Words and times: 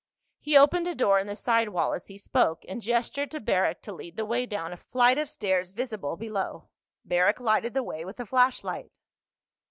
He 0.39 0.57
opened 0.57 0.87
a 0.87 0.95
door 0.95 1.19
in 1.19 1.27
the 1.27 1.35
side 1.35 1.69
wall 1.69 1.93
as 1.93 2.07
he 2.07 2.17
spoke, 2.17 2.65
and 2.67 2.81
gestured 2.81 3.29
to 3.29 3.39
Barrack 3.39 3.83
to 3.83 3.93
lead 3.93 4.17
the 4.17 4.25
way 4.25 4.47
down 4.47 4.73
a 4.73 4.77
flight 4.77 5.19
of 5.19 5.29
stairs 5.29 5.73
visible 5.73 6.17
below. 6.17 6.69
Barrack 7.05 7.39
lighted 7.39 7.75
the 7.75 7.83
way 7.83 8.03
with 8.03 8.19
a 8.19 8.25
flashlight. 8.25 8.97